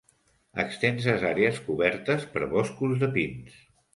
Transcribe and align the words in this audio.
Extenses 0.61 1.25
àrees 1.33 1.59
cobertes 1.67 2.27
per 2.37 2.47
boscos 2.57 2.99
de 3.05 3.13
pins. 3.19 3.63